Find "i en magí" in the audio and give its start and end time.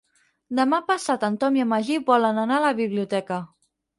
1.59-1.99